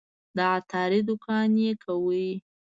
د 0.35 0.37
عطاري 0.55 0.99
دوکان 1.09 1.49
یې 1.63 1.71
کاوه. 1.83 2.27